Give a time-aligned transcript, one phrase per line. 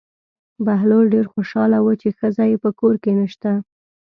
[0.65, 3.51] بهلول ډېر خوشحاله و چې ښځه یې په کور کې نشته.